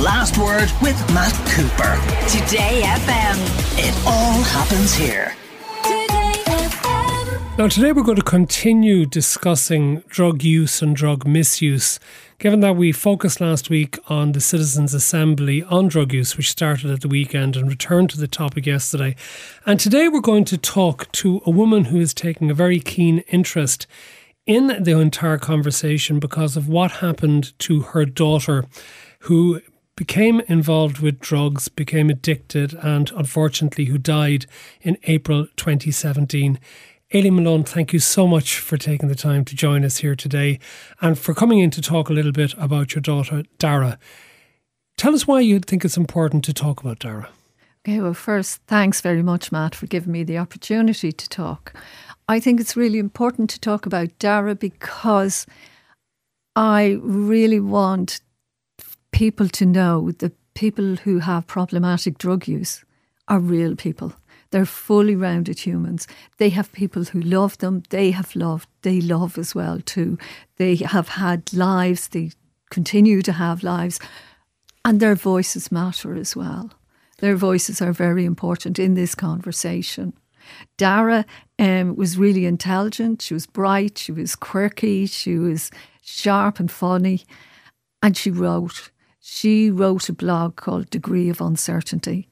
The 0.00 0.06
Last 0.06 0.38
Word 0.38 0.70
with 0.80 0.96
Matt 1.12 1.34
Cooper. 1.50 1.94
Today 2.26 2.80
FM. 2.84 3.36
It 3.76 3.94
all 4.06 4.40
happens 4.44 4.94
here. 4.94 5.34
Now, 7.58 7.68
today 7.68 7.92
we're 7.92 8.02
going 8.02 8.16
to 8.16 8.22
continue 8.22 9.04
discussing 9.04 10.02
drug 10.08 10.42
use 10.42 10.80
and 10.80 10.96
drug 10.96 11.26
misuse. 11.26 12.00
Given 12.38 12.60
that 12.60 12.76
we 12.76 12.92
focused 12.92 13.42
last 13.42 13.68
week 13.68 13.98
on 14.08 14.32
the 14.32 14.40
Citizens' 14.40 14.94
Assembly 14.94 15.64
on 15.64 15.88
drug 15.88 16.14
use, 16.14 16.34
which 16.34 16.50
started 16.50 16.90
at 16.90 17.02
the 17.02 17.08
weekend 17.08 17.54
and 17.54 17.68
returned 17.68 18.08
to 18.10 18.18
the 18.18 18.26
topic 18.26 18.64
yesterday. 18.64 19.14
And 19.66 19.78
today 19.78 20.08
we're 20.08 20.22
going 20.22 20.46
to 20.46 20.56
talk 20.56 21.12
to 21.12 21.42
a 21.44 21.50
woman 21.50 21.86
who 21.86 22.00
is 22.00 22.14
taking 22.14 22.50
a 22.50 22.54
very 22.54 22.80
keen 22.80 23.18
interest 23.28 23.86
in 24.46 24.82
the 24.82 24.98
entire 24.98 25.36
conversation 25.36 26.18
because 26.18 26.56
of 26.56 26.70
what 26.70 26.90
happened 26.90 27.52
to 27.58 27.82
her 27.82 28.06
daughter, 28.06 28.64
who 29.24 29.60
became 30.00 30.40
involved 30.48 31.00
with 31.00 31.20
drugs, 31.20 31.68
became 31.68 32.08
addicted, 32.08 32.72
and 32.72 33.10
unfortunately, 33.10 33.84
who 33.84 33.98
died 33.98 34.46
in 34.80 34.96
April 35.02 35.46
2017. 35.56 36.58
Aileen 37.14 37.34
Malone, 37.34 37.64
thank 37.64 37.92
you 37.92 37.98
so 37.98 38.26
much 38.26 38.60
for 38.60 38.78
taking 38.78 39.10
the 39.10 39.14
time 39.14 39.44
to 39.44 39.54
join 39.54 39.84
us 39.84 39.98
here 39.98 40.16
today 40.16 40.58
and 41.02 41.18
for 41.18 41.34
coming 41.34 41.58
in 41.58 41.70
to 41.72 41.82
talk 41.82 42.08
a 42.08 42.14
little 42.14 42.32
bit 42.32 42.54
about 42.56 42.94
your 42.94 43.02
daughter, 43.02 43.42
Dara. 43.58 43.98
Tell 44.96 45.14
us 45.14 45.26
why 45.26 45.40
you 45.40 45.58
think 45.58 45.84
it's 45.84 45.98
important 45.98 46.46
to 46.46 46.54
talk 46.54 46.80
about 46.80 47.00
Dara. 47.00 47.28
Okay, 47.86 48.00
well, 48.00 48.14
first, 48.14 48.62
thanks 48.66 49.02
very 49.02 49.22
much, 49.22 49.52
Matt, 49.52 49.74
for 49.74 49.86
giving 49.86 50.12
me 50.12 50.24
the 50.24 50.38
opportunity 50.38 51.12
to 51.12 51.28
talk. 51.28 51.74
I 52.26 52.40
think 52.40 52.58
it's 52.58 52.74
really 52.74 52.98
important 52.98 53.50
to 53.50 53.60
talk 53.60 53.84
about 53.84 54.18
Dara 54.18 54.54
because 54.54 55.44
I 56.56 56.98
really 57.02 57.60
want 57.60 58.22
people 59.12 59.48
to 59.48 59.66
know 59.66 60.10
that 60.12 60.32
people 60.54 60.96
who 60.96 61.18
have 61.20 61.46
problematic 61.46 62.18
drug 62.18 62.46
use 62.48 62.84
are 63.28 63.38
real 63.38 63.76
people. 63.76 64.12
They're 64.50 64.66
fully 64.66 65.14
rounded 65.14 65.60
humans. 65.60 66.08
They 66.38 66.48
have 66.50 66.72
people 66.72 67.04
who 67.04 67.20
love 67.20 67.58
them. 67.58 67.84
They 67.90 68.10
have 68.10 68.34
loved. 68.34 68.68
They 68.82 69.00
love 69.00 69.38
as 69.38 69.54
well 69.54 69.80
too. 69.80 70.18
They 70.56 70.76
have 70.76 71.08
had 71.10 71.52
lives. 71.52 72.08
They 72.08 72.32
continue 72.70 73.22
to 73.22 73.32
have 73.32 73.62
lives, 73.62 74.00
and 74.84 74.98
their 74.98 75.14
voices 75.14 75.70
matter 75.70 76.14
as 76.14 76.34
well. 76.34 76.70
Their 77.18 77.36
voices 77.36 77.80
are 77.80 77.92
very 77.92 78.24
important 78.24 78.78
in 78.78 78.94
this 78.94 79.14
conversation. 79.14 80.14
Dara 80.76 81.24
um, 81.58 81.94
was 81.94 82.18
really 82.18 82.46
intelligent. 82.46 83.22
She 83.22 83.34
was 83.34 83.46
bright. 83.46 83.98
She 83.98 84.10
was 84.10 84.34
quirky. 84.34 85.06
She 85.06 85.36
was 85.36 85.70
sharp 86.02 86.58
and 86.58 86.70
funny, 86.70 87.24
and 88.02 88.16
she 88.16 88.30
wrote. 88.30 88.90
She 89.22 89.70
wrote 89.70 90.08
a 90.08 90.14
blog 90.14 90.56
called 90.56 90.88
Degree 90.88 91.28
of 91.28 91.42
Uncertainty. 91.42 92.28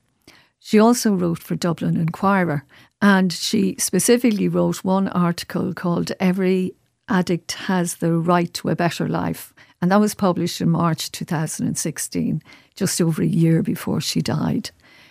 She 0.59 0.79
also 0.79 1.13
wrote 1.13 1.39
for 1.39 1.55
Dublin 1.55 1.99
Inquirer, 1.99 2.65
and 3.03 3.31
she 3.31 3.77
specifically 3.79 4.49
wrote 4.49 4.83
one 4.83 5.07
article 5.09 5.75
called 5.75 6.13
Every 6.19 6.75
Addict 7.07 7.53
Has 7.53 7.97
the 7.97 8.15
Right 8.15 8.53
to 8.55 8.71
a 8.71 8.77
Better 8.77 9.07
Life. 9.07 9.53
And 9.83 9.93
that 9.93 10.01
was 10.01 10.15
published 10.15 10.63
in 10.63 10.71
March 10.71 11.13
2016, 11.13 12.43
just 12.75 13.01
over 13.03 13.23
a 13.23 13.27
year 13.27 13.63
before 13.63 14.01
she 14.01 14.23
died. 14.23 14.71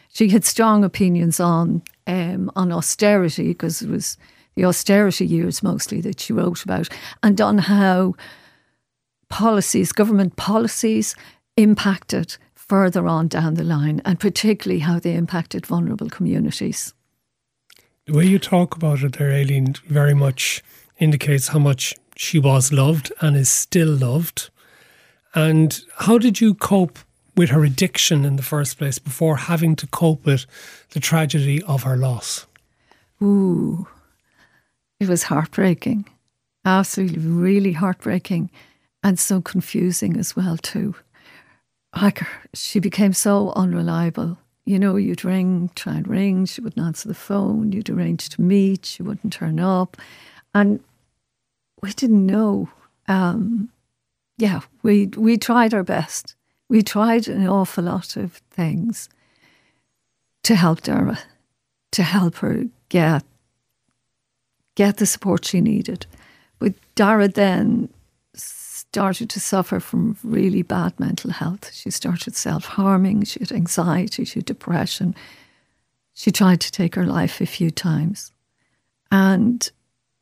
She 0.09 0.29
had 0.29 0.45
strong 0.45 0.83
opinions 0.83 1.39
on 1.39 1.83
um, 2.07 2.51
on 2.55 2.71
austerity 2.71 3.49
because 3.49 3.83
it 3.83 3.89
was 3.89 4.17
the 4.55 4.65
austerity 4.65 5.27
years 5.27 5.61
mostly 5.61 6.01
that 6.01 6.19
she 6.19 6.33
wrote 6.33 6.63
about, 6.63 6.89
and 7.21 7.39
on 7.39 7.59
how 7.59 8.15
policies, 9.29 9.91
government 9.91 10.35
policies, 10.35 11.15
impacted 11.57 12.37
further 12.53 13.07
on 13.07 13.27
down 13.27 13.55
the 13.55 13.63
line, 13.63 14.01
and 14.05 14.19
particularly 14.19 14.79
how 14.79 14.99
they 14.99 15.15
impacted 15.15 15.65
vulnerable 15.65 16.09
communities. 16.09 16.93
The 18.05 18.13
way 18.13 18.25
you 18.25 18.39
talk 18.39 18.75
about 18.75 19.03
it 19.03 19.17
there, 19.17 19.31
Aileen, 19.31 19.75
very 19.87 20.13
much 20.13 20.63
indicates 20.97 21.49
how 21.49 21.59
much 21.59 21.93
she 22.15 22.39
was 22.39 22.71
loved 22.71 23.11
and 23.21 23.35
is 23.35 23.49
still 23.49 23.89
loved. 23.89 24.49
And 25.35 25.79
how 25.97 26.17
did 26.17 26.39
you 26.39 26.53
cope 26.53 26.99
with 27.35 27.49
her 27.49 27.63
addiction 27.63 28.25
in 28.25 28.35
the 28.35 28.43
first 28.43 28.77
place 28.77 28.97
before 28.97 29.37
having 29.37 29.75
to 29.77 29.87
cope 29.87 30.25
with 30.25 30.45
the 30.91 30.99
tragedy 30.99 31.61
of 31.63 31.83
her 31.83 31.97
loss? 31.97 32.47
Ooh, 33.21 33.87
it 34.99 35.07
was 35.07 35.23
heartbreaking. 35.23 36.05
Absolutely, 36.65 37.19
really 37.19 37.73
heartbreaking 37.73 38.49
and 39.03 39.19
so 39.19 39.41
confusing 39.41 40.17
as 40.17 40.35
well, 40.35 40.57
too 40.57 40.95
like 42.01 42.21
she 42.53 42.79
became 42.79 43.13
so 43.13 43.51
unreliable. 43.55 44.37
You 44.65 44.79
know, 44.79 44.97
you'd 44.97 45.23
ring, 45.23 45.69
try 45.75 45.95
and 45.95 46.07
ring, 46.07 46.45
she 46.45 46.61
wouldn't 46.61 46.85
answer 46.85 47.07
the 47.07 47.15
phone. 47.15 47.71
You'd 47.71 47.89
arrange 47.89 48.29
to 48.29 48.41
meet, 48.41 48.85
she 48.85 49.01
wouldn't 49.01 49.33
turn 49.33 49.59
up, 49.59 49.97
and 50.53 50.81
we 51.81 51.91
didn't 51.93 52.25
know. 52.25 52.69
Um, 53.07 53.69
yeah, 54.37 54.61
we 54.83 55.07
we 55.15 55.37
tried 55.37 55.73
our 55.73 55.83
best. 55.83 56.35
We 56.69 56.81
tried 56.81 57.27
an 57.27 57.47
awful 57.47 57.85
lot 57.85 58.17
of 58.17 58.41
things 58.51 59.09
to 60.43 60.55
help 60.55 60.81
Dara, 60.81 61.19
to 61.93 62.03
help 62.03 62.37
her 62.37 62.65
get 62.89 63.23
get 64.75 64.97
the 64.97 65.05
support 65.05 65.45
she 65.45 65.61
needed. 65.61 66.05
But 66.59 66.73
Dara 66.95 67.27
then 67.27 67.89
started 68.91 69.29
to 69.29 69.39
suffer 69.39 69.79
from 69.79 70.17
really 70.23 70.61
bad 70.61 70.99
mental 70.99 71.31
health. 71.31 71.73
She 71.73 71.91
started 71.91 72.35
self 72.35 72.65
harming, 72.65 73.25
she 73.25 73.39
had 73.39 73.51
anxiety, 73.51 74.25
she 74.25 74.39
had 74.39 74.45
depression. 74.45 75.15
She 76.13 76.31
tried 76.31 76.61
to 76.61 76.71
take 76.71 76.95
her 76.95 77.05
life 77.05 77.41
a 77.41 77.45
few 77.45 77.69
times. 77.69 78.31
And 79.11 79.69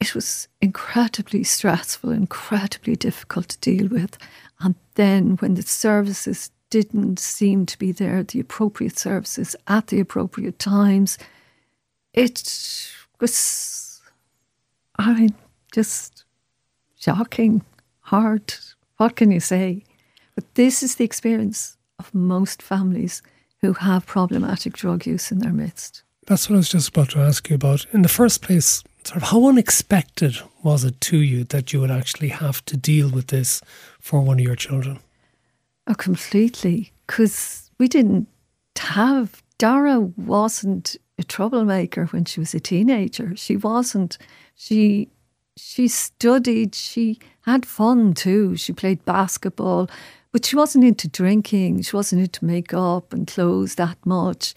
it 0.02 0.14
was 0.14 0.48
incredibly 0.62 1.44
stressful, 1.44 2.12
incredibly 2.12 2.96
difficult 2.96 3.50
to 3.50 3.60
deal 3.60 3.88
with. 3.88 4.18
And 4.60 4.76
then 4.96 5.38
when 5.38 5.54
the 5.54 5.62
services 5.62 6.52
didn't 6.70 7.20
seem 7.20 7.66
to 7.68 7.78
be 7.78 7.92
there, 7.92 8.24
the 8.24 8.42
appropriate 8.42 8.98
services 8.98 9.56
at 9.68 9.88
the 9.88 10.00
appropriate 10.00 10.60
times, 10.60 11.18
it 12.14 12.92
was, 13.22 14.02
I 14.98 15.14
mean, 15.14 15.36
just 15.72 16.26
shocking 16.98 17.64
hard. 18.06 18.54
What 18.98 19.16
can 19.16 19.32
you 19.32 19.40
say? 19.40 19.84
But 20.36 20.56
this 20.56 20.84
is 20.84 20.96
the 20.96 21.06
experience 21.06 21.78
of 22.00 22.14
most 22.14 22.62
families 22.62 23.22
who 23.62 23.74
have 23.74 24.06
problematic 24.06 24.74
drug 24.74 25.06
use 25.06 25.32
in 25.32 25.40
their 25.40 25.54
midst. 25.54 26.04
That's 26.28 26.50
what 26.50 26.56
I 26.56 26.58
was 26.58 26.70
just 26.70 26.90
about 26.90 27.10
to 27.12 27.20
ask 27.20 27.50
you 27.50 27.56
about. 27.56 27.86
In 27.94 28.02
the 28.02 28.10
first 28.10 28.42
place, 28.42 28.84
sort 29.04 29.18
of 29.18 29.30
how 29.30 29.48
unexpected 29.48 30.38
was 30.64 30.84
it 30.84 31.00
to 31.02 31.18
you 31.18 31.44
that 31.46 31.72
you 31.72 31.80
would 31.82 31.92
actually 31.92 32.30
have 32.30 32.64
to 32.66 32.78
deal 32.78 33.10
with 33.10 33.28
this 33.28 33.62
for 34.00 34.22
one 34.22 34.40
of 34.40 34.46
your 34.46 34.56
children? 34.56 35.00
Oh, 35.88 35.94
completely. 35.94 36.92
Because 37.06 37.70
we 37.80 37.88
didn't 37.88 38.28
have, 38.78 39.44
Dara 39.58 40.00
wasn't 40.00 40.96
a 41.18 41.24
troublemaker 41.24 42.06
when 42.08 42.26
she 42.26 42.40
was 42.40 42.54
a 42.54 42.60
teenager. 42.60 43.36
She 43.36 43.56
wasn't. 43.56 44.18
She 44.56 45.10
she 45.58 45.88
studied, 45.88 46.76
she 46.76 47.20
had 47.42 47.66
fun 47.66 48.14
too. 48.14 48.56
She 48.58 48.74
played 48.74 49.06
basketball, 49.06 49.90
but 50.32 50.46
she 50.46 50.56
wasn't 50.56 50.84
into 50.84 51.08
drinking. 51.08 51.82
She 51.84 51.96
wasn't 51.96 52.22
into 52.22 52.46
makeup 52.46 53.14
and 53.14 53.28
clothes 53.28 53.76
that 53.76 53.98
much. 54.06 54.54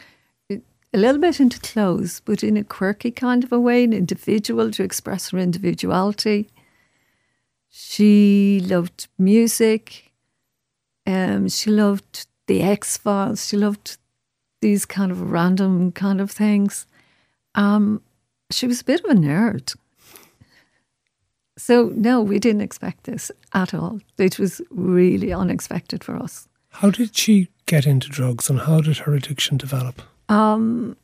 A 0.50 0.98
little 0.98 1.20
bit 1.20 1.38
into 1.38 1.60
clothes, 1.60 2.22
but 2.24 2.42
in 2.42 2.56
a 2.56 2.64
quirky 2.64 3.10
kind 3.10 3.44
of 3.44 3.52
a 3.52 3.60
way, 3.60 3.84
an 3.84 3.92
individual 3.92 4.70
to 4.70 4.82
express 4.82 5.30
her 5.30 5.38
individuality. 5.38 6.48
She 7.68 8.60
loved 8.64 9.06
music. 9.18 10.12
Um, 11.06 11.48
she 11.48 11.70
loved 11.70 12.26
the 12.46 12.62
X 12.62 12.96
Files. 12.96 13.46
She 13.46 13.58
loved 13.58 13.98
these 14.62 14.86
kind 14.86 15.12
of 15.12 15.30
random 15.30 15.92
kind 15.92 16.20
of 16.20 16.30
things. 16.30 16.86
Um, 17.54 18.02
she 18.50 18.66
was 18.66 18.80
a 18.80 18.84
bit 18.84 19.04
of 19.04 19.10
a 19.10 19.14
nerd. 19.14 19.76
So, 21.68 21.92
no, 21.94 22.22
we 22.22 22.38
didn't 22.38 22.62
expect 22.62 23.04
this 23.04 23.30
at 23.52 23.74
all. 23.74 24.00
It 24.16 24.38
was 24.38 24.62
really 24.70 25.34
unexpected 25.34 26.02
for 26.02 26.16
us. 26.16 26.48
How 26.70 26.88
did 26.88 27.14
she 27.14 27.50
get 27.66 27.86
into 27.86 28.08
drugs 28.08 28.48
and 28.48 28.60
how 28.60 28.80
did 28.80 28.96
her 28.96 29.12
addiction 29.12 29.58
develop? 29.58 30.00
Um, 30.30 30.96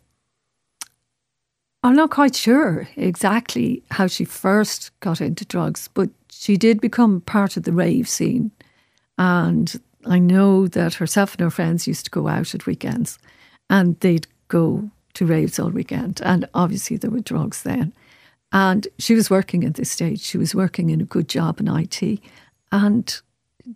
I'm 1.82 1.94
not 1.94 2.08
quite 2.08 2.34
sure 2.34 2.88
exactly 2.96 3.82
how 3.90 4.06
she 4.06 4.24
first 4.24 4.90
got 5.00 5.20
into 5.20 5.44
drugs, 5.44 5.90
but 5.92 6.08
she 6.30 6.56
did 6.56 6.80
become 6.80 7.20
part 7.20 7.58
of 7.58 7.64
the 7.64 7.72
rave 7.72 8.08
scene. 8.08 8.50
And 9.18 9.78
I 10.06 10.18
know 10.18 10.66
that 10.68 10.94
herself 10.94 11.34
and 11.34 11.42
her 11.42 11.50
friends 11.50 11.86
used 11.86 12.06
to 12.06 12.10
go 12.10 12.26
out 12.26 12.54
at 12.54 12.64
weekends 12.64 13.18
and 13.68 14.00
they'd 14.00 14.26
go 14.48 14.88
to 15.12 15.26
raves 15.26 15.58
all 15.58 15.68
weekend. 15.68 16.22
And 16.24 16.48
obviously, 16.54 16.96
there 16.96 17.10
were 17.10 17.20
drugs 17.20 17.64
then. 17.64 17.92
And 18.54 18.86
she 19.00 19.14
was 19.14 19.28
working 19.28 19.64
at 19.64 19.74
this 19.74 19.90
stage. 19.90 20.20
She 20.20 20.38
was 20.38 20.54
working 20.54 20.90
in 20.90 21.00
a 21.00 21.04
good 21.04 21.28
job 21.28 21.58
in 21.58 21.68
IT. 21.68 22.20
And 22.70 23.20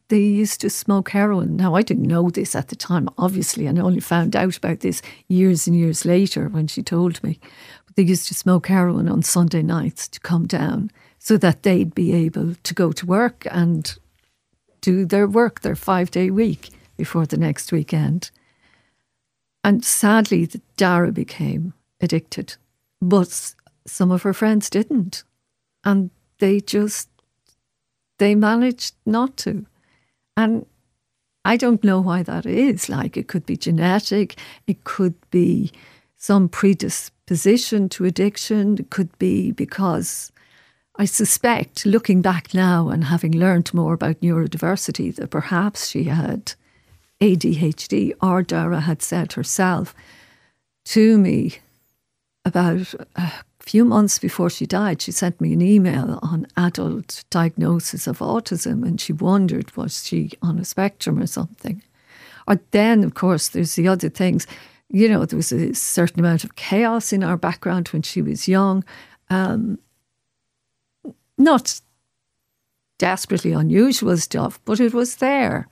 they 0.06 0.20
used 0.20 0.60
to 0.60 0.70
smoke 0.70 1.10
heroin. 1.10 1.56
Now, 1.56 1.74
I 1.74 1.82
didn't 1.82 2.06
know 2.06 2.30
this 2.30 2.54
at 2.54 2.68
the 2.68 2.76
time, 2.76 3.08
obviously, 3.18 3.66
and 3.66 3.78
I 3.78 3.82
only 3.82 4.00
found 4.00 4.36
out 4.36 4.56
about 4.56 4.80
this 4.80 5.02
years 5.26 5.66
and 5.66 5.74
years 5.74 6.04
later 6.04 6.48
when 6.48 6.68
she 6.68 6.82
told 6.82 7.22
me. 7.24 7.40
But 7.86 7.96
they 7.96 8.04
used 8.04 8.28
to 8.28 8.34
smoke 8.34 8.68
heroin 8.68 9.08
on 9.08 9.22
Sunday 9.22 9.62
nights 9.62 10.06
to 10.08 10.20
come 10.20 10.46
down 10.46 10.92
so 11.18 11.36
that 11.38 11.64
they'd 11.64 11.94
be 11.94 12.14
able 12.14 12.54
to 12.54 12.74
go 12.74 12.92
to 12.92 13.04
work 13.06 13.46
and 13.50 13.98
do 14.80 15.04
their 15.04 15.26
work, 15.26 15.62
their 15.62 15.74
five 15.74 16.12
day 16.12 16.30
week 16.30 16.70
before 16.96 17.26
the 17.26 17.36
next 17.36 17.72
weekend. 17.72 18.30
And 19.64 19.84
sadly, 19.84 20.48
Dara 20.76 21.10
became 21.10 21.74
addicted, 22.00 22.56
but 23.02 23.54
some 23.88 24.10
of 24.10 24.22
her 24.22 24.34
friends 24.34 24.70
didn't. 24.70 25.24
And 25.84 26.10
they 26.38 26.60
just, 26.60 27.08
they 28.18 28.34
managed 28.34 28.94
not 29.06 29.36
to. 29.38 29.66
And 30.36 30.66
I 31.44 31.56
don't 31.56 31.82
know 31.82 32.00
why 32.00 32.22
that 32.22 32.46
is. 32.46 32.88
Like, 32.88 33.16
it 33.16 33.28
could 33.28 33.46
be 33.46 33.56
genetic, 33.56 34.36
it 34.66 34.84
could 34.84 35.14
be 35.30 35.72
some 36.16 36.48
predisposition 36.48 37.88
to 37.90 38.04
addiction, 38.04 38.78
it 38.78 38.90
could 38.90 39.16
be 39.18 39.52
because 39.52 40.32
I 40.96 41.04
suspect, 41.04 41.86
looking 41.86 42.22
back 42.22 42.52
now 42.52 42.88
and 42.88 43.04
having 43.04 43.32
learned 43.32 43.72
more 43.72 43.94
about 43.94 44.20
neurodiversity, 44.20 45.14
that 45.14 45.30
perhaps 45.30 45.88
she 45.88 46.04
had 46.04 46.54
ADHD, 47.20 48.14
or 48.20 48.42
Dara 48.42 48.80
had 48.80 49.00
said 49.00 49.34
herself 49.34 49.94
to 50.86 51.16
me 51.16 51.58
about 52.44 52.94
a 53.14 53.32
few 53.68 53.84
months 53.84 54.18
before 54.18 54.48
she 54.48 54.66
died. 54.66 55.02
She 55.02 55.12
sent 55.12 55.40
me 55.40 55.52
an 55.52 55.60
email 55.60 56.18
on 56.22 56.46
adult 56.56 57.24
diagnosis 57.28 58.06
of 58.06 58.20
autism, 58.20 58.82
and 58.82 58.98
she 58.98 59.12
wondered 59.12 59.76
was 59.76 60.06
she 60.06 60.30
on 60.40 60.58
a 60.58 60.64
spectrum 60.64 61.18
or 61.18 61.26
something. 61.26 61.82
Or 62.46 62.58
then, 62.70 63.04
of 63.04 63.12
course, 63.12 63.48
there's 63.48 63.74
the 63.74 63.86
other 63.86 64.08
things. 64.08 64.46
You 64.88 65.08
know, 65.08 65.26
there 65.26 65.36
was 65.36 65.52
a 65.52 65.74
certain 65.74 66.20
amount 66.20 66.44
of 66.44 66.56
chaos 66.56 67.12
in 67.12 67.22
our 67.22 67.36
background 67.36 67.88
when 67.88 68.02
she 68.02 68.22
was 68.22 68.48
young. 68.48 68.84
Um, 69.28 69.78
not 71.36 71.80
desperately 72.98 73.52
unusual 73.52 74.16
stuff, 74.16 74.58
but 74.64 74.80
it 74.80 74.94
was 74.94 75.16
there. 75.16 75.68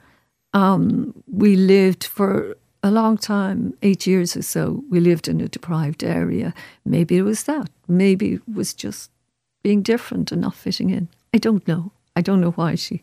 Um, 0.52 1.14
we 1.26 1.56
lived 1.56 2.04
for 2.04 2.56
a 2.82 2.90
long 2.90 3.16
time, 3.18 3.74
eight 3.82 4.06
years 4.06 4.36
or 4.36 4.42
so, 4.42 4.84
we 4.90 5.00
lived 5.00 5.28
in 5.28 5.40
a 5.40 5.48
deprived 5.48 6.04
area. 6.04 6.52
Maybe 6.84 7.16
it 7.16 7.22
was 7.22 7.44
that. 7.44 7.70
Maybe 7.88 8.40
was 8.52 8.74
just 8.74 9.10
being 9.62 9.82
different 9.82 10.32
and 10.32 10.40
not 10.40 10.54
fitting 10.54 10.90
in. 10.90 11.08
I 11.34 11.38
don't 11.38 11.66
know. 11.66 11.92
I 12.14 12.22
don't 12.22 12.40
know 12.40 12.52
why 12.52 12.74
she, 12.76 13.02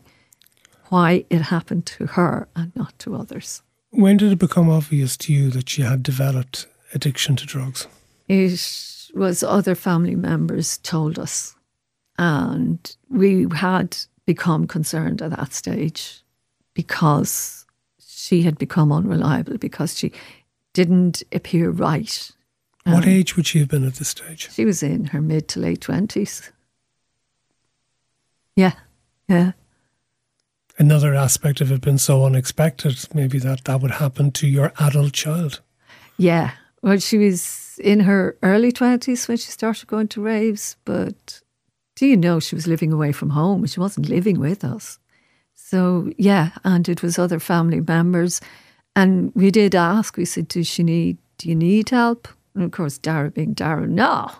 why 0.88 1.24
it 1.30 1.42
happened 1.42 1.86
to 1.86 2.06
her 2.06 2.48
and 2.56 2.74
not 2.74 2.98
to 3.00 3.14
others. 3.14 3.62
When 3.90 4.16
did 4.16 4.32
it 4.32 4.38
become 4.38 4.68
obvious 4.68 5.16
to 5.18 5.32
you 5.32 5.50
that 5.50 5.68
she 5.68 5.82
had 5.82 6.02
developed 6.02 6.66
addiction 6.92 7.36
to 7.36 7.46
drugs? 7.46 7.86
It 8.28 9.10
was 9.14 9.42
other 9.42 9.74
family 9.74 10.16
members 10.16 10.78
told 10.78 11.18
us 11.18 11.54
and 12.18 12.96
we 13.08 13.46
had 13.54 13.96
become 14.26 14.66
concerned 14.66 15.20
at 15.22 15.30
that 15.30 15.52
stage 15.52 16.22
because 16.72 17.66
she 18.00 18.42
had 18.42 18.58
become 18.58 18.90
unreliable, 18.90 19.58
because 19.58 19.98
she 19.98 20.12
didn't 20.72 21.22
appear 21.32 21.70
right. 21.70 22.30
What 22.84 23.04
um, 23.04 23.08
age 23.10 23.36
would 23.36 23.46
she 23.46 23.60
have 23.60 23.68
been 23.68 23.86
at 23.86 23.94
this 23.94 24.08
stage? 24.08 24.50
She 24.52 24.64
was 24.64 24.82
in 24.82 25.06
her 25.06 25.20
mid 25.20 25.48
to 25.48 25.60
late 25.60 25.80
20s. 25.80 26.50
Yeah, 28.56 28.72
yeah. 29.28 29.52
Another 30.76 31.14
aspect 31.14 31.60
of 31.60 31.72
it 31.72 31.80
been 31.80 31.98
so 31.98 32.24
unexpected, 32.24 33.08
maybe 33.14 33.38
that 33.38 33.64
that 33.64 33.80
would 33.80 33.92
happen 33.92 34.32
to 34.32 34.46
your 34.46 34.72
adult 34.78 35.12
child. 35.12 35.60
Yeah. 36.18 36.52
Well, 36.82 36.98
she 36.98 37.16
was 37.16 37.78
in 37.82 38.00
her 38.00 38.36
early 38.42 38.70
20s 38.70 39.28
when 39.28 39.36
she 39.36 39.50
started 39.50 39.86
going 39.86 40.08
to 40.08 40.20
raves, 40.20 40.76
but 40.84 41.40
do 41.96 42.06
you 42.06 42.16
know 42.16 42.40
she 42.40 42.54
was 42.54 42.66
living 42.66 42.92
away 42.92 43.12
from 43.12 43.30
home? 43.30 43.64
She 43.66 43.80
wasn't 43.80 44.08
living 44.08 44.38
with 44.38 44.64
us. 44.64 44.98
So, 45.54 46.10
yeah, 46.18 46.50
and 46.64 46.88
it 46.88 47.02
was 47.02 47.18
other 47.18 47.40
family 47.40 47.80
members. 47.80 48.40
And 48.94 49.32
we 49.34 49.50
did 49.50 49.74
ask, 49.74 50.16
we 50.16 50.24
said, 50.24 50.48
Does 50.48 50.66
she 50.66 50.82
need, 50.82 51.18
do 51.38 51.48
you 51.48 51.54
need 51.54 51.90
help? 51.90 52.28
And 52.54 52.64
of 52.64 52.70
course, 52.70 52.98
Dara 52.98 53.30
being 53.30 53.52
Dara, 53.52 53.86
no, 53.86 54.30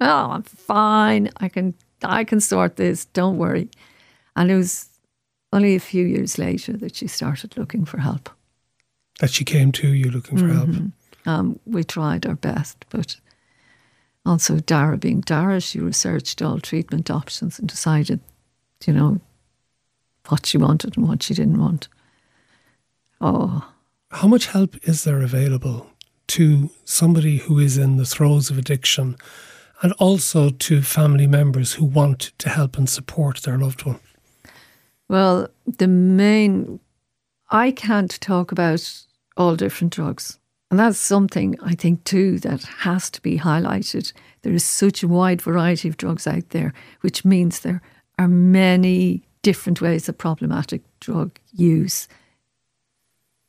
no, 0.00 0.30
I'm 0.30 0.42
fine. 0.42 1.30
I 1.38 1.48
can, 1.48 1.74
I 2.04 2.24
can 2.24 2.40
sort 2.40 2.76
this. 2.76 3.06
Don't 3.06 3.38
worry. 3.38 3.68
And 4.36 4.50
it 4.50 4.56
was 4.56 4.88
only 5.52 5.74
a 5.74 5.80
few 5.80 6.04
years 6.04 6.38
later 6.38 6.74
that 6.74 6.94
she 6.96 7.06
started 7.06 7.56
looking 7.56 7.84
for 7.84 7.98
help. 7.98 8.30
That 9.20 9.30
she 9.30 9.44
came 9.44 9.72
to 9.72 9.88
you 9.88 10.10
looking 10.10 10.38
for 10.38 10.44
mm-hmm. 10.44 10.72
help? 10.72 10.92
Um, 11.26 11.58
we 11.64 11.82
tried 11.82 12.26
our 12.26 12.36
best, 12.36 12.84
but 12.90 13.16
also, 14.26 14.58
Dara 14.58 14.98
being 14.98 15.20
Dara, 15.20 15.60
she 15.60 15.78
researched 15.78 16.42
all 16.42 16.58
treatment 16.58 17.12
options 17.12 17.60
and 17.60 17.68
decided, 17.68 18.18
you 18.84 18.92
know, 18.92 19.20
what 20.26 20.46
she 20.46 20.58
wanted 20.58 20.96
and 20.96 21.06
what 21.06 21.22
she 21.22 21.32
didn't 21.32 21.60
want. 21.60 21.86
Oh. 23.20 23.72
How 24.10 24.26
much 24.26 24.48
help 24.48 24.76
is 24.82 25.04
there 25.04 25.22
available 25.22 25.86
to 26.28 26.70
somebody 26.84 27.38
who 27.38 27.58
is 27.58 27.78
in 27.78 27.96
the 27.96 28.04
throes 28.04 28.50
of 28.50 28.58
addiction 28.58 29.16
and 29.82 29.92
also 29.94 30.50
to 30.50 30.82
family 30.82 31.26
members 31.26 31.74
who 31.74 31.84
want 31.84 32.32
to 32.38 32.48
help 32.48 32.76
and 32.76 32.88
support 32.88 33.42
their 33.42 33.58
loved 33.58 33.84
one? 33.84 34.00
Well, 35.08 35.48
the 35.66 35.88
main, 35.88 36.80
I 37.50 37.70
can't 37.70 38.20
talk 38.20 38.52
about 38.52 39.04
all 39.36 39.56
different 39.56 39.92
drugs. 39.92 40.38
And 40.70 40.80
that's 40.80 40.98
something 40.98 41.56
I 41.62 41.74
think 41.74 42.02
too 42.04 42.38
that 42.40 42.64
has 42.64 43.08
to 43.10 43.22
be 43.22 43.38
highlighted. 43.38 44.12
There 44.42 44.52
is 44.52 44.64
such 44.64 45.02
a 45.02 45.08
wide 45.08 45.40
variety 45.40 45.88
of 45.88 45.96
drugs 45.96 46.26
out 46.26 46.50
there, 46.50 46.72
which 47.02 47.24
means 47.24 47.60
there 47.60 47.82
are 48.18 48.28
many 48.28 49.22
different 49.42 49.80
ways 49.80 50.08
of 50.08 50.18
problematic 50.18 50.82
drug 50.98 51.38
use 51.52 52.08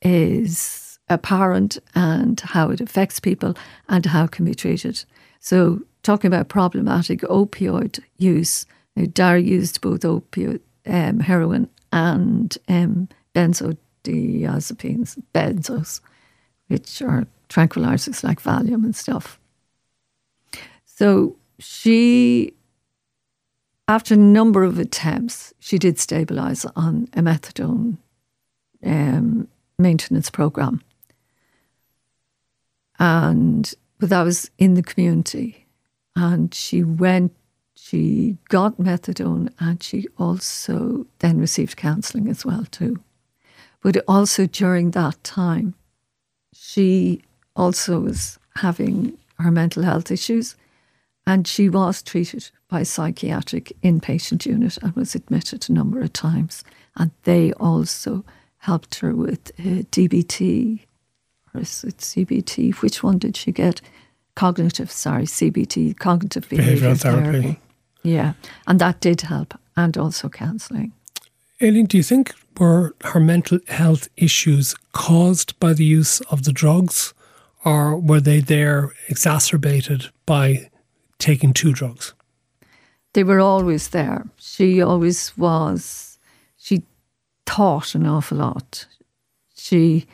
is 0.04 0.87
apparent 1.10 1.78
and 1.96 2.40
how 2.40 2.70
it 2.70 2.82
affects 2.82 3.20
people 3.20 3.56
and 3.88 4.06
how 4.06 4.26
it 4.26 4.32
can 4.32 4.46
be 4.46 4.56
treated. 4.56 5.04
So, 5.40 5.82
talking 6.04 6.28
about 6.28 6.50
problematic 6.50 7.22
opioid 7.22 8.00
use, 8.18 8.66
Dara 9.14 9.40
used 9.40 9.82
both 9.82 10.02
opioid, 10.02 10.62
um, 10.86 11.20
heroin 11.20 11.70
and 11.92 12.58
um, 12.68 13.10
benzodiazepines, 13.36 15.22
benzos 15.34 16.02
which 16.68 17.02
are 17.02 17.26
tranquilizers 17.50 18.24
like 18.24 18.42
Valium 18.42 18.84
and 18.84 18.96
stuff. 18.96 19.40
So 20.86 21.36
she, 21.60 22.54
after 23.88 24.14
a 24.14 24.18
number 24.18 24.64
of 24.64 24.80
attempts, 24.80 25.54
she 25.60 25.78
did 25.78 26.00
stabilize 26.00 26.66
on 26.76 27.08
a 27.14 27.22
methadone 27.22 27.98
um, 28.84 29.48
maintenance 29.80 30.30
program. 30.30 30.82
And, 33.00 33.74
but 34.00 34.10
that 34.10 34.24
was 34.24 34.50
in 34.58 34.74
the 34.74 34.84
community. 34.84 35.68
And 36.16 36.54
she 36.54 36.84
went, 36.84 37.36
she 37.76 38.38
got 38.50 38.78
methadone 38.78 39.52
and 39.60 39.82
she 39.82 40.08
also 40.18 41.06
then 41.20 41.40
received 41.40 41.78
counselling 41.78 42.28
as 42.28 42.46
well, 42.46 42.66
too. 42.72 43.00
But 43.82 44.04
also 44.08 44.48
during 44.48 44.92
that 44.92 45.24
time, 45.24 45.76
she 46.54 47.22
also 47.56 48.00
was 48.00 48.40
having 48.56 49.18
her 49.40 49.52
mental 49.52 49.84
health 49.84 50.12
issues 50.12 50.56
and 51.28 51.46
she 51.46 51.68
was 51.68 52.02
treated 52.02 52.50
by 52.70 52.80
a 52.80 52.86
psychiatric 52.86 53.74
inpatient 53.84 54.46
unit 54.46 54.78
and 54.82 54.96
was 54.96 55.14
admitted 55.14 55.70
a 55.70 55.74
number 55.74 56.02
of 56.02 56.14
times. 56.14 56.64
And 56.96 57.12
they 57.24 57.52
also 57.54 58.24
helped 58.60 59.00
her 59.00 59.14
with 59.14 59.52
uh, 59.60 59.84
DBT, 59.92 60.86
or 61.58 61.62
is 61.62 61.84
it 61.84 61.98
CBT? 61.98 62.76
Which 62.76 63.04
one 63.04 63.18
did 63.18 63.36
she 63.36 63.52
get? 63.52 63.82
Cognitive, 64.36 64.92
sorry, 64.92 65.24
CBT, 65.26 65.98
cognitive 65.98 66.48
behavioral, 66.48 66.78
behavioral 66.78 67.02
therapy. 67.02 67.42
therapy. 67.42 67.60
Yeah, 68.04 68.34
and 68.68 68.80
that 68.80 69.02
did 69.02 69.22
help, 69.22 69.56
and 69.76 69.98
also 69.98 70.30
counselling. 70.30 70.94
Aileen, 71.62 71.88
do 71.88 71.98
you 71.98 72.04
think 72.04 72.34
were 72.60 72.96
her 73.04 73.20
mental 73.20 73.60
health 73.68 74.10
issues 74.16 74.76
caused 74.94 75.60
by 75.60 75.74
the 75.74 75.84
use 75.84 76.22
of 76.22 76.44
the 76.44 76.52
drugs, 76.52 77.14
or 77.66 78.00
were 78.00 78.22
they 78.22 78.40
there 78.40 78.94
exacerbated 79.10 80.10
by 80.26 80.70
taking 81.18 81.54
two 81.54 81.74
drugs? 81.74 82.14
They 83.14 83.24
were 83.24 83.40
always 83.40 83.90
there. 83.90 84.28
She 84.38 84.82
always 84.82 85.36
was. 85.36 86.20
She 86.58 86.84
thought 87.48 87.96
an 87.96 88.06
awful 88.06 88.38
lot. 88.38 88.86
She 89.56 90.06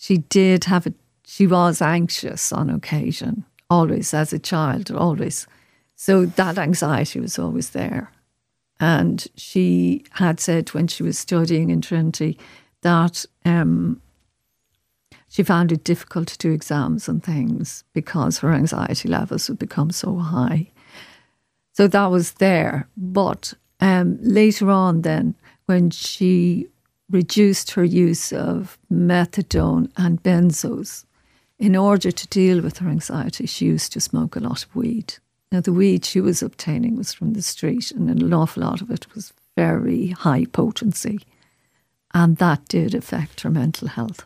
she 0.00 0.16
did 0.16 0.64
have 0.64 0.86
a. 0.86 0.94
She 1.26 1.46
was 1.46 1.82
anxious 1.82 2.52
on 2.52 2.70
occasion, 2.70 3.44
always 3.68 4.14
as 4.14 4.32
a 4.32 4.38
child, 4.38 4.90
always. 4.90 5.46
So 5.94 6.24
that 6.24 6.56
anxiety 6.56 7.20
was 7.20 7.38
always 7.38 7.70
there. 7.70 8.10
And 8.80 9.28
she 9.36 10.04
had 10.12 10.40
said 10.40 10.70
when 10.70 10.86
she 10.88 11.02
was 11.02 11.18
studying 11.18 11.68
in 11.68 11.82
Trinity 11.82 12.38
that 12.80 13.26
um, 13.44 14.00
she 15.28 15.42
found 15.42 15.70
it 15.70 15.84
difficult 15.84 16.28
to 16.28 16.38
do 16.38 16.50
exams 16.50 17.06
and 17.06 17.22
things 17.22 17.84
because 17.92 18.38
her 18.38 18.54
anxiety 18.54 19.06
levels 19.06 19.50
would 19.50 19.58
become 19.58 19.90
so 19.90 20.16
high. 20.16 20.70
So 21.72 21.86
that 21.86 22.06
was 22.06 22.32
there. 22.32 22.88
But 22.96 23.52
um, 23.80 24.16
later 24.22 24.70
on, 24.70 25.02
then, 25.02 25.34
when 25.66 25.90
she 25.90 26.68
reduced 27.10 27.72
her 27.72 27.84
use 27.84 28.32
of 28.32 28.78
methadone 28.92 29.90
and 29.96 30.22
benzos, 30.22 31.04
in 31.58 31.76
order 31.76 32.10
to 32.10 32.26
deal 32.28 32.62
with 32.62 32.78
her 32.78 32.88
anxiety, 32.88 33.46
she 33.46 33.66
used 33.66 33.92
to 33.92 34.00
smoke 34.00 34.34
a 34.34 34.40
lot 34.40 34.64
of 34.64 34.74
weed. 34.74 35.14
Now, 35.52 35.60
the 35.60 35.74
weed 35.74 36.04
she 36.04 36.20
was 36.20 36.42
obtaining 36.42 36.96
was 36.96 37.12
from 37.12 37.34
the 37.34 37.42
street, 37.42 37.90
and 37.90 38.08
an 38.08 38.32
awful 38.32 38.62
lot 38.62 38.80
of 38.80 38.90
it 38.90 39.12
was 39.14 39.34
very 39.56 40.08
high 40.08 40.46
potency. 40.46 41.20
And 42.14 42.38
that 42.38 42.66
did 42.68 42.94
affect 42.94 43.42
her 43.42 43.50
mental 43.50 43.88
health. 43.88 44.24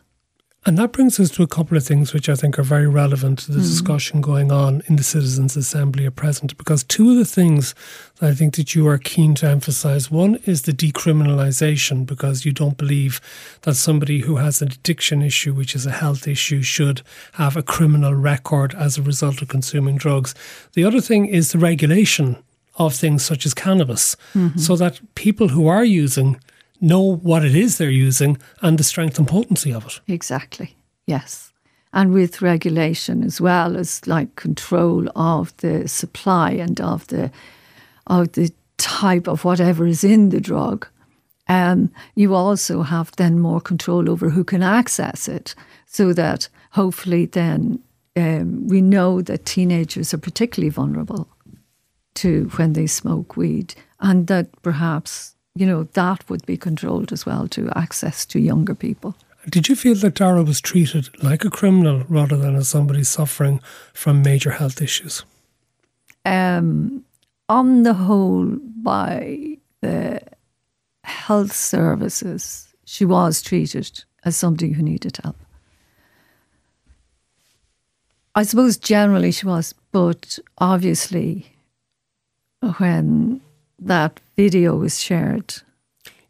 And 0.67 0.79
that 0.79 0.93
brings 0.93 1.19
us 1.19 1.29
to 1.31 1.43
a 1.43 1.47
couple 1.47 1.77
of 1.77 1.85
things 1.85 2.11
which 2.11 2.27
I 2.27 2.33
think 2.33 2.57
are 2.57 2.63
very 2.63 2.87
relevant 2.87 3.37
to 3.39 3.51
the 3.51 3.59
mm. 3.59 3.61
discussion 3.61 4.19
going 4.19 4.51
on 4.51 4.81
in 4.87 4.95
the 4.95 5.03
Citizens' 5.03 5.55
Assembly 5.55 6.07
at 6.07 6.15
present. 6.15 6.57
Because 6.57 6.83
two 6.83 7.11
of 7.11 7.17
the 7.17 7.25
things 7.25 7.75
that 8.15 8.31
I 8.31 8.33
think 8.33 8.55
that 8.55 8.73
you 8.73 8.87
are 8.87 8.97
keen 8.97 9.35
to 9.35 9.47
emphasise 9.47 10.09
one 10.09 10.39
is 10.45 10.63
the 10.63 10.71
decriminalisation, 10.71 12.07
because 12.07 12.45
you 12.45 12.51
don't 12.51 12.77
believe 12.77 13.21
that 13.61 13.75
somebody 13.75 14.21
who 14.21 14.37
has 14.37 14.59
an 14.59 14.71
addiction 14.71 15.21
issue, 15.21 15.53
which 15.53 15.75
is 15.75 15.85
a 15.85 15.91
health 15.91 16.27
issue, 16.27 16.63
should 16.63 17.03
have 17.33 17.55
a 17.55 17.61
criminal 17.61 18.15
record 18.15 18.73
as 18.73 18.97
a 18.97 19.03
result 19.03 19.43
of 19.43 19.49
consuming 19.49 19.97
drugs. 19.97 20.33
The 20.73 20.83
other 20.83 20.99
thing 20.99 21.27
is 21.27 21.51
the 21.51 21.59
regulation 21.59 22.37
of 22.77 22.95
things 22.95 23.23
such 23.23 23.45
as 23.45 23.53
cannabis, 23.53 24.17
mm-hmm. 24.33 24.57
so 24.57 24.75
that 24.77 24.99
people 25.13 25.49
who 25.49 25.67
are 25.67 25.85
using 25.85 26.39
know 26.79 27.15
what 27.15 27.45
it 27.45 27.55
is 27.55 27.77
they're 27.77 27.89
using 27.89 28.37
and 28.61 28.77
the 28.77 28.83
strength 28.83 29.17
and 29.17 29.27
potency 29.27 29.73
of 29.73 29.85
it. 29.85 30.01
Exactly. 30.07 30.75
Yes. 31.07 31.53
And 31.93 32.11
with 32.11 32.41
regulation 32.41 33.23
as 33.23 33.39
well 33.39 33.77
as 33.77 34.05
like 34.05 34.35
control 34.35 35.07
of 35.15 35.55
the 35.57 35.87
supply 35.87 36.51
and 36.51 36.79
of 36.81 37.07
the 37.07 37.31
of 38.07 38.33
the 38.33 38.51
type 38.77 39.27
of 39.27 39.45
whatever 39.45 39.87
is 39.87 40.03
in 40.03 40.29
the 40.29 40.41
drug. 40.41 40.87
Um, 41.47 41.91
you 42.15 42.33
also 42.33 42.81
have 42.81 43.15
then 43.15 43.39
more 43.39 43.61
control 43.61 44.09
over 44.09 44.29
who 44.29 44.43
can 44.43 44.63
access 44.63 45.27
it, 45.27 45.55
so 45.85 46.13
that 46.13 46.49
hopefully 46.71 47.25
then 47.25 47.79
um, 48.15 48.67
we 48.67 48.81
know 48.81 49.21
that 49.21 49.45
teenagers 49.45 50.13
are 50.13 50.17
particularly 50.19 50.69
vulnerable 50.69 51.27
to 52.15 52.49
when 52.55 52.73
they 52.73 52.87
smoke 52.87 53.37
weed, 53.37 53.75
and 53.99 54.27
that 54.27 54.49
perhaps 54.61 55.34
you 55.55 55.65
know, 55.65 55.83
that 55.93 56.29
would 56.29 56.45
be 56.45 56.57
controlled 56.57 57.11
as 57.13 57.25
well 57.25 57.47
to 57.49 57.71
access 57.75 58.25
to 58.27 58.39
younger 58.39 58.75
people. 58.75 59.15
Did 59.49 59.69
you 59.69 59.75
feel 59.75 59.95
that 59.95 60.15
Dara 60.15 60.43
was 60.43 60.59
treated 60.59 61.09
like 61.23 61.45
a 61.45 61.49
criminal 61.49 62.03
rather 62.09 62.35
than 62.35 62.55
as 62.55 62.67
somebody 62.67 63.03
suffering 63.03 63.61
from 63.93 64.21
major 64.21 64.51
health 64.51 64.81
issues? 64.81 65.23
Um, 66.25 67.05
on 67.47 67.83
the 67.83 67.93
whole, 67.93 68.57
by 68.81 69.57
the 69.81 70.19
health 71.03 71.53
services, 71.53 72.73
she 72.85 73.05
was 73.05 73.41
treated 73.41 74.03
as 74.23 74.35
somebody 74.35 74.71
who 74.71 74.81
needed 74.81 75.19
help. 75.23 75.37
I 78.33 78.43
suppose 78.43 78.77
generally 78.77 79.31
she 79.31 79.45
was, 79.45 79.73
but 79.91 80.39
obviously, 80.57 81.45
when 82.77 83.41
that 83.79 84.19
video 84.35 84.75
was 84.75 85.01
shared. 85.01 85.55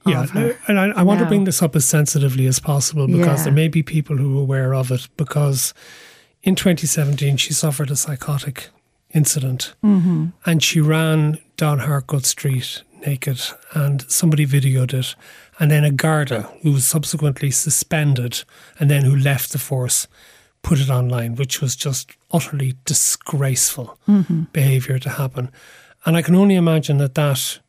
Yeah, 0.06 0.28
and 0.68 0.80
I, 0.80 0.90
I 0.90 1.02
want 1.02 1.20
to 1.22 1.25
bring 1.25 1.46
this 1.46 1.64
up 1.64 1.75
as 1.75 1.84
sensitively 1.84 2.46
as 2.46 2.60
possible 2.60 3.08
because 3.08 3.40
yeah. 3.40 3.44
there 3.46 3.54
may 3.54 3.68
be 3.68 3.82
people 3.82 4.18
who 4.18 4.38
are 4.38 4.42
aware 4.44 4.75
of 4.75 4.92
it. 4.92 5.08
Because 5.18 5.74
in 6.44 6.54
2017, 6.54 7.38
she 7.38 7.54
suffered 7.54 7.90
a 7.90 7.96
psychotic 7.96 8.70
incident 9.16 9.74
mm-hmm. 9.84 10.28
and 10.46 10.62
she 10.62 10.80
ran 10.80 11.40
down 11.58 11.80
Harcourt 11.80 12.25
Street 12.25 12.84
naked, 13.06 13.40
and 13.74 14.10
somebody 14.10 14.46
videoed 14.46 14.94
it. 14.94 15.16
And 15.60 15.72
then 15.72 15.84
a 15.84 15.92
Garda, 15.92 16.50
who 16.62 16.72
was 16.74 16.86
subsequently 16.86 17.52
suspended 17.52 18.44
and 18.80 18.90
then 18.90 19.04
who 19.04 19.16
left 19.16 19.52
the 19.52 19.58
force, 19.58 20.08
put 20.62 20.80
it 20.80 20.90
online, 20.90 21.36
which 21.36 21.62
was 21.62 21.75
just 21.75 22.12
utterly 22.32 22.75
disgraceful 22.86 23.98
mm-hmm. 24.08 24.44
behaviour 24.52 25.00
to 25.00 25.10
happen. 25.10 25.52
And 26.06 26.16
I 26.16 26.22
can 26.22 26.36
only 26.36 26.56
imagine 26.56 26.98
that 27.00 27.16
that 27.16 27.60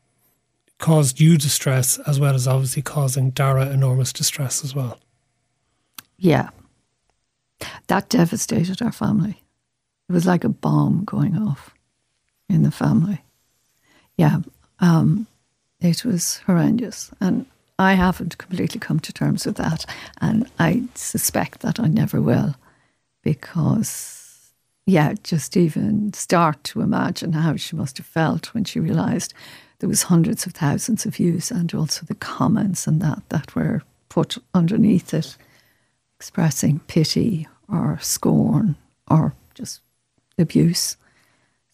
caused 0.77 1.19
you 1.19 1.37
distress 1.37 1.97
as 1.99 2.19
well 2.19 2.35
as 2.35 2.47
obviously 2.47 2.83
causing 2.83 3.31
Dara 3.31 3.69
enormous 3.69 4.13
distress 4.13 4.63
as 4.63 4.75
well. 4.75 4.99
Yeah. 6.17 6.49
That 7.87 8.09
devastated 8.09 8.81
our 8.81 8.91
family. 8.91 9.41
It 10.07 10.13
was 10.13 10.27
like 10.27 10.43
a 10.43 10.49
bomb 10.49 11.03
going 11.03 11.35
off 11.35 11.73
in 12.47 12.61
the 12.61 12.71
family. 12.71 13.23
Yeah. 14.17 14.41
Um, 14.79 15.27
it 15.79 16.05
was 16.05 16.37
horrendous. 16.45 17.11
And 17.19 17.45
I 17.79 17.93
haven't 17.93 18.37
completely 18.37 18.79
come 18.79 18.99
to 18.99 19.13
terms 19.13 19.45
with 19.45 19.57
that. 19.57 19.85
And 20.21 20.49
I 20.59 20.83
suspect 20.93 21.61
that 21.61 21.79
I 21.79 21.87
never 21.87 22.21
will 22.21 22.55
because 23.23 24.16
yeah, 24.87 25.13
just 25.21 25.57
even 25.57 26.13
start 26.13 26.63
to 26.63 26.79
imagine 26.79 27.33
how 27.33 27.57
she 27.57 27.75
must 27.75 27.97
have 27.97 28.07
felt 28.07 28.53
when 28.53 28.63
she 28.63 28.79
realised 28.79 29.33
there 29.79 29.89
was 29.89 30.03
hundreds 30.03 30.45
of 30.45 30.53
thousands 30.53 31.05
of 31.05 31.17
views 31.17 31.51
and 31.51 31.73
also 31.73 32.05
the 32.05 32.15
comments 32.15 32.87
and 32.87 33.01
that 33.01 33.21
that 33.27 33.53
were 33.53 33.83
put 34.07 34.37
underneath 34.53 35.13
it, 35.13 35.35
expressing 36.17 36.79
pity 36.87 37.45
or 37.69 37.99
scorn 38.01 38.77
or 39.11 39.33
just 39.53 39.81
abuse. 40.39 40.95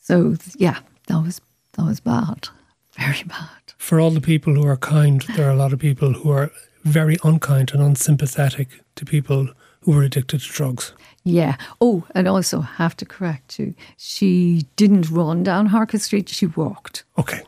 So 0.02 0.36
yeah, 0.56 0.80
that 1.06 1.22
was 1.22 1.40
that 1.74 1.86
was 1.86 2.00
bad, 2.00 2.50
very 2.98 3.24
bad. 3.24 3.74
For 3.78 4.00
all 4.00 4.12
the 4.12 4.22
people 4.22 4.56
who 4.56 4.66
are 4.66 4.78
kind, 4.78 5.22
there 5.36 5.48
are 5.48 5.54
a 5.54 5.64
lot 5.64 5.72
of 5.72 5.78
people 5.78 6.14
who 6.14 6.32
are 6.32 6.52
very 6.84 7.18
unkind 7.24 7.74
and 7.74 7.82
unsympathetic 7.82 8.70
to 8.96 9.06
people 9.06 9.50
who 9.84 9.92
were 9.92 10.04
addicted 10.04 10.42
to 10.42 10.50
drugs. 10.50 10.94
Yeah. 11.24 11.56
Oh, 11.80 12.06
and 12.14 12.28
also 12.28 12.62
have 12.62 12.98
to 12.98 13.06
correct 13.06 13.60
you. 13.60 13.74
She 13.98 14.66
didn't 14.76 15.10
run 15.10 15.44
down 15.44 15.68
Harcourt 15.68 16.02
Street. 16.02 16.30
She 16.30 16.48
walked. 16.48 17.04
Okay. 17.18 17.42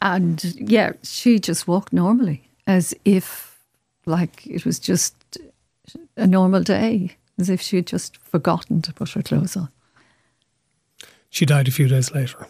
And 0.00 0.42
yeah, 0.56 0.92
she 1.02 1.38
just 1.38 1.68
walked 1.68 1.92
normally, 1.92 2.48
as 2.66 2.94
if 3.04 3.58
like 4.04 4.46
it 4.46 4.64
was 4.64 4.78
just 4.78 5.14
a 6.16 6.26
normal 6.26 6.62
day, 6.62 7.16
as 7.38 7.48
if 7.48 7.60
she 7.60 7.76
had 7.76 7.86
just 7.86 8.16
forgotten 8.18 8.82
to 8.82 8.92
put 8.92 9.10
her 9.10 9.22
clothes 9.22 9.56
on. 9.56 9.68
She 11.30 11.46
died 11.46 11.68
a 11.68 11.70
few 11.70 11.88
days 11.88 12.10
later. 12.12 12.46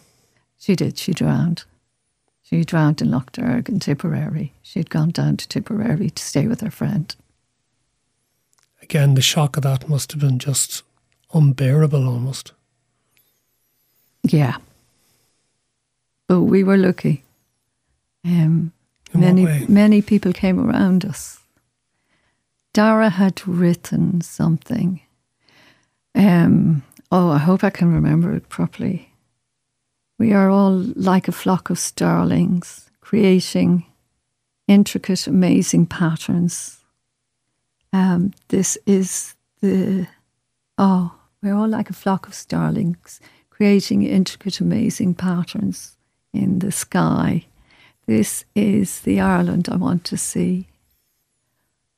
She 0.57 0.75
did. 0.75 0.97
She 0.97 1.13
drowned. 1.13 1.63
She 2.41 2.63
drowned 2.65 3.01
in 3.01 3.11
Lough 3.11 3.25
Derg 3.31 3.69
in 3.69 3.79
Tipperary. 3.79 4.53
She 4.61 4.79
had 4.79 4.89
gone 4.89 5.11
down 5.11 5.37
to 5.37 5.47
Tipperary 5.47 6.09
to 6.09 6.23
stay 6.23 6.47
with 6.47 6.61
her 6.61 6.71
friend 6.71 7.15
again, 8.83 9.15
the 9.15 9.21
shock 9.21 9.57
of 9.57 9.63
that 9.63 9.89
must 9.89 10.11
have 10.11 10.21
been 10.21 10.37
just 10.37 10.83
unbearable 11.33 12.07
almost. 12.07 12.51
Yeah. 14.23 14.57
But 16.27 16.41
we 16.41 16.63
were 16.63 16.77
lucky. 16.77 17.23
Um, 18.25 18.71
many 19.13 19.65
many 19.67 20.01
people 20.01 20.31
came 20.31 20.59
around 20.59 21.05
us. 21.05 21.39
Dara 22.73 23.09
had 23.09 23.45
written 23.47 24.21
something. 24.21 25.01
Um, 26.15 26.83
oh, 27.11 27.29
I 27.31 27.37
hope 27.39 27.63
I 27.63 27.69
can 27.69 27.93
remember 27.93 28.33
it 28.33 28.47
properly. 28.49 29.09
We 30.17 30.31
are 30.33 30.49
all 30.49 30.71
like 30.95 31.27
a 31.27 31.33
flock 31.33 31.69
of 31.69 31.77
starlings, 31.79 32.89
creating 33.01 33.85
intricate, 34.67 35.27
amazing 35.27 35.87
patterns 35.87 36.82
um, 37.93 38.33
this 38.47 38.77
is 38.87 39.35
the, 39.61 40.07
oh, 40.79 41.13
we're 41.41 41.53
all 41.53 41.67
like 41.67 41.91
a 41.91 41.93
flock 41.93 42.27
of 42.27 42.33
starlings, 42.33 43.21
creating 43.51 44.01
intricate, 44.01 44.59
amazing 44.59 45.13
patterns 45.13 45.95
in 46.33 46.59
the 46.59 46.71
sky. 46.71 47.45
This 48.07 48.45
is 48.55 49.01
the 49.01 49.21
Ireland 49.21 49.69
I 49.71 49.75
want 49.75 50.03
to 50.05 50.17
see. 50.17 50.67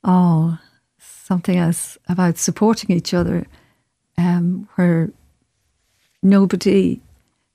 Oh, 0.03 0.59
something 0.99 1.57
else 1.57 1.97
about 2.09 2.37
supporting 2.37 2.95
each 2.95 3.13
other, 3.13 3.47
um, 4.17 4.67
where 4.75 5.11
nobody, 6.21 6.99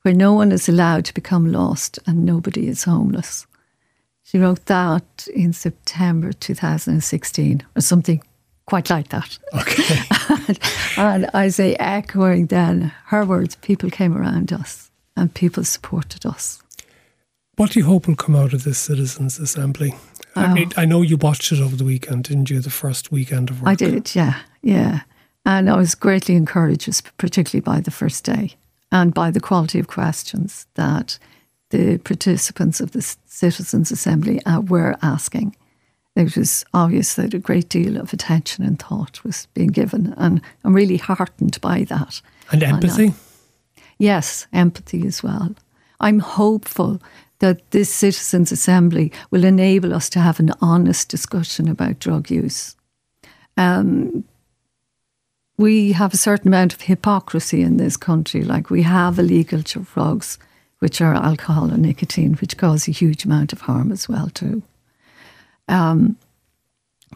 where 0.02 0.14
no 0.14 0.32
one 0.32 0.50
is 0.50 0.66
allowed 0.68 1.04
to 1.04 1.14
become 1.14 1.52
lost 1.52 1.98
and 2.06 2.24
nobody 2.24 2.68
is 2.68 2.84
homeless. 2.84 3.46
She 4.22 4.38
wrote 4.38 4.64
that 4.66 5.28
in 5.34 5.52
September 5.52 6.32
2016 6.32 7.62
or 7.76 7.80
something 7.80 8.22
quite 8.70 8.88
like 8.88 9.08
that. 9.08 9.36
Okay. 9.52 9.98
and, 10.46 10.58
and 10.96 11.30
I 11.34 11.48
say, 11.48 11.74
echoing 11.80 12.46
then 12.46 12.92
her 13.06 13.24
words, 13.24 13.56
people 13.56 13.90
came 13.90 14.16
around 14.16 14.52
us 14.52 14.92
and 15.16 15.34
people 15.34 15.64
supported 15.64 16.24
us. 16.24 16.62
What 17.56 17.72
do 17.72 17.80
you 17.80 17.86
hope 17.86 18.06
will 18.06 18.14
come 18.14 18.36
out 18.36 18.52
of 18.54 18.62
this 18.62 18.78
citizens' 18.78 19.38
assembly? 19.40 19.92
I, 20.36 20.44
Oh. 20.46 20.54
mean, 20.54 20.70
I 20.76 20.84
know 20.84 21.02
you 21.02 21.16
watched 21.16 21.50
it 21.50 21.60
over 21.60 21.74
the 21.74 21.84
weekend, 21.84 22.24
didn't 22.24 22.48
you? 22.48 22.60
The 22.60 22.70
first 22.70 23.10
weekend 23.10 23.50
of 23.50 23.60
work. 23.60 23.68
I 23.70 23.74
did, 23.74 24.14
yeah, 24.14 24.38
yeah. 24.62 25.00
And 25.44 25.68
I 25.68 25.76
was 25.76 25.96
greatly 25.96 26.36
encouraged, 26.36 27.02
particularly 27.18 27.60
by 27.60 27.80
the 27.80 27.90
first 27.90 28.24
day 28.24 28.54
and 28.92 29.12
by 29.12 29.32
the 29.32 29.40
quality 29.40 29.80
of 29.80 29.88
questions 29.88 30.66
that 30.74 31.18
the 31.70 31.98
participants 31.98 32.80
of 32.80 32.92
the 32.92 33.02
Citizens' 33.26 33.90
Assembly 33.90 34.40
uh, 34.46 34.60
were 34.60 34.96
asking. 35.02 35.56
It 36.20 36.36
was 36.36 36.64
obvious 36.74 37.14
that 37.14 37.34
a 37.34 37.38
great 37.38 37.68
deal 37.68 37.96
of 37.96 38.12
attention 38.12 38.64
and 38.64 38.78
thought 38.78 39.24
was 39.24 39.46
being 39.54 39.68
given, 39.68 40.14
and 40.16 40.40
I'm 40.64 40.74
really 40.74 40.96
heartened 40.96 41.60
by 41.60 41.84
that. 41.84 42.20
And 42.52 42.62
I- 42.62 42.68
empathy. 42.68 43.14
Yes, 43.98 44.46
empathy 44.52 45.06
as 45.06 45.22
well. 45.22 45.54
I'm 46.00 46.20
hopeful 46.20 47.00
that 47.40 47.70
this 47.70 47.92
Citizens' 47.92 48.52
Assembly 48.52 49.12
will 49.30 49.44
enable 49.44 49.94
us 49.94 50.08
to 50.10 50.20
have 50.20 50.40
an 50.40 50.52
honest 50.60 51.08
discussion 51.08 51.68
about 51.68 51.98
drug 51.98 52.30
use. 52.30 52.76
Um, 53.56 54.24
we 55.58 55.92
have 55.92 56.14
a 56.14 56.18
certain 56.18 56.48
amount 56.48 56.72
of 56.72 56.82
hypocrisy 56.82 57.60
in 57.60 57.76
this 57.76 57.98
country. 57.98 58.42
Like 58.42 58.70
we 58.70 58.82
have 58.82 59.18
illegal 59.18 59.60
drugs, 59.60 60.38
which 60.78 61.02
are 61.02 61.14
alcohol 61.14 61.70
and 61.70 61.82
nicotine, 61.82 62.34
which 62.34 62.56
cause 62.56 62.88
a 62.88 62.92
huge 62.92 63.26
amount 63.26 63.52
of 63.52 63.62
harm 63.62 63.92
as 63.92 64.08
well 64.08 64.30
too. 64.30 64.62
Um, 65.70 66.16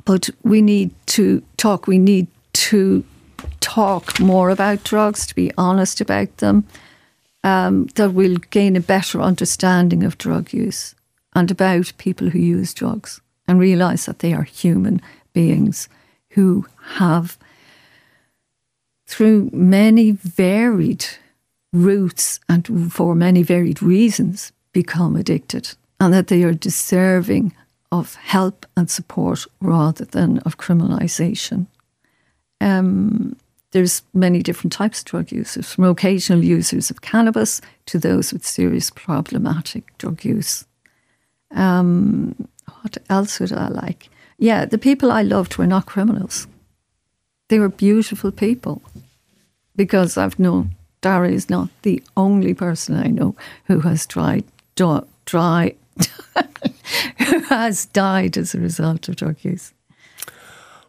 but 0.05 0.31
we 0.43 0.63
need 0.63 0.91
to 1.07 1.43
talk. 1.57 1.87
We 1.87 1.99
need 1.99 2.27
to 2.53 3.05
talk 3.61 4.21
more 4.21 4.51
about 4.51 4.85
drugs, 4.85 5.27
to 5.27 5.35
be 5.35 5.53
honest 5.59 6.01
about 6.01 6.37
them, 6.39 6.65
um, 7.43 7.87
that 7.95 8.13
we'll 8.13 8.39
gain 8.51 8.77
a 8.77 8.81
better 8.81 9.21
understanding 9.21 10.03
of 10.05 10.19
drug 10.19 10.53
use 10.53 10.95
and 11.35 11.51
about 11.51 11.93
people 11.99 12.31
who 12.31 12.39
use 12.39 12.73
drugs 12.73 13.21
and 13.47 13.59
realise 13.59 14.07
that 14.07 14.21
they 14.21 14.33
are 14.33 14.45
human 14.45 15.01
beings 15.33 15.89
who 16.31 16.67
have, 16.95 17.37
through 19.07 19.51
many 19.53 20.13
varied 20.13 21.05
routes 21.73 22.41
and 22.49 22.93
for 22.93 23.15
many 23.15 23.43
varied 23.43 23.83
reasons, 23.83 24.53
become 24.73 25.17
addicted 25.17 25.75
and 26.01 26.13
that 26.13 26.29
they 26.29 26.43
are 26.45 26.53
deserving 26.53 27.53
of 27.99 28.17
help 28.17 28.67
and 28.77 28.91
support 28.91 29.47
rather 29.61 30.05
than 30.05 30.39
of 30.39 30.59
criminalisation. 30.59 31.67
Um, 32.61 33.37
there's 33.71 34.03
many 34.13 34.43
different 34.43 34.73
types 34.73 35.01
of 35.01 35.05
drug 35.07 35.33
users, 35.33 35.73
from 35.73 35.85
occasional 35.85 36.45
users 36.45 36.91
of 36.91 37.03
cannabis 37.03 37.61
to 37.87 37.99
those 37.99 38.33
with 38.33 38.45
serious 38.45 38.91
problematic 38.91 39.97
drug 39.99 40.25
use. 40.25 40.65
Um, 41.53 42.49
what 42.83 42.99
else 43.09 43.39
would 43.39 43.53
I 43.53 43.69
like? 43.69 44.09
Yeah, 44.39 44.65
the 44.65 44.79
people 44.79 45.13
I 45.13 45.23
loved 45.23 45.57
were 45.57 45.67
not 45.67 45.87
criminals. 45.87 46.49
They 47.49 47.59
were 47.61 47.69
beautiful 47.69 48.33
people. 48.33 48.83
Because 49.77 50.17
I've 50.17 50.39
known 50.39 50.75
Dara 51.01 51.31
is 51.31 51.51
not 51.51 51.69
the 51.83 52.03
only 52.17 52.55
person 52.55 52.97
I 52.97 53.09
know 53.09 53.35
who 53.67 53.81
has 53.81 54.07
tried, 54.07 54.45
do, 54.77 55.07
try, 55.27 55.75
who 57.27 57.39
has 57.41 57.87
died 57.87 58.37
as 58.37 58.55
a 58.55 58.61
result 58.61 59.09
of 59.09 59.17
drug 59.17 59.37
use. 59.43 59.73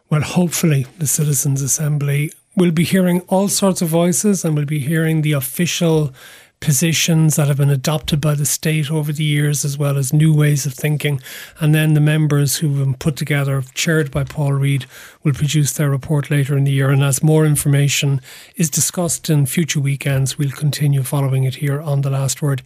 Well, 0.08 0.22
hopefully, 0.22 0.86
the 0.98 1.06
Citizens' 1.06 1.62
Assembly 1.62 2.32
will 2.56 2.70
be 2.70 2.84
hearing 2.84 3.20
all 3.22 3.48
sorts 3.48 3.82
of 3.82 3.88
voices 3.88 4.44
and 4.44 4.56
will 4.56 4.64
be 4.64 4.78
hearing 4.78 5.22
the 5.22 5.32
official 5.32 6.14
positions 6.60 7.36
that 7.36 7.48
have 7.48 7.58
been 7.58 7.70
adopted 7.70 8.20
by 8.20 8.34
the 8.34 8.46
state 8.46 8.90
over 8.90 9.12
the 9.12 9.24
years, 9.24 9.64
as 9.64 9.76
well 9.76 9.98
as 9.98 10.12
new 10.12 10.34
ways 10.34 10.64
of 10.64 10.72
thinking. 10.72 11.20
And 11.60 11.74
then 11.74 11.94
the 11.94 12.00
members 12.00 12.56
who 12.56 12.68
have 12.68 12.78
been 12.78 12.94
put 12.94 13.16
together, 13.16 13.62
chaired 13.74 14.10
by 14.10 14.24
Paul 14.24 14.54
Reid, 14.54 14.86
will 15.22 15.34
produce 15.34 15.72
their 15.72 15.90
report 15.90 16.30
later 16.30 16.56
in 16.56 16.64
the 16.64 16.72
year. 16.72 16.90
And 16.90 17.02
as 17.02 17.22
more 17.22 17.44
information 17.44 18.20
is 18.56 18.70
discussed 18.70 19.28
in 19.28 19.46
future 19.46 19.80
weekends, 19.80 20.38
we'll 20.38 20.50
continue 20.50 21.02
following 21.02 21.44
it 21.44 21.56
here 21.56 21.80
on 21.80 22.00
The 22.00 22.10
Last 22.10 22.40
Word. 22.40 22.62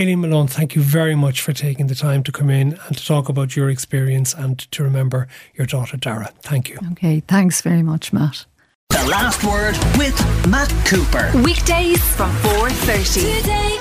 Aileen 0.00 0.22
Malone, 0.22 0.46
thank 0.46 0.74
you 0.74 0.80
very 0.80 1.14
much 1.14 1.42
for 1.42 1.52
taking 1.52 1.88
the 1.88 1.94
time 1.94 2.22
to 2.22 2.32
come 2.32 2.48
in 2.48 2.78
and 2.86 2.96
to 2.96 3.04
talk 3.04 3.28
about 3.28 3.54
your 3.54 3.68
experience 3.68 4.32
and 4.32 4.58
to 4.72 4.82
remember 4.82 5.28
your 5.54 5.66
daughter 5.66 5.98
Dara. 5.98 6.32
Thank 6.40 6.70
you. 6.70 6.78
Okay, 6.92 7.20
thanks 7.28 7.60
very 7.60 7.82
much, 7.82 8.10
Matt. 8.10 8.46
The 8.88 9.06
Last 9.06 9.44
Word 9.44 9.76
with 9.98 10.18
Matt 10.48 10.70
Cooper. 10.86 11.30
Weekdays 11.44 12.02
from 12.16 12.30
4.30. 12.36 13.40
Today 13.42 13.80